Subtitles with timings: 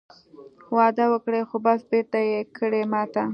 [0.75, 3.23] وعده وکړې خو بس بېرته یې کړې ماته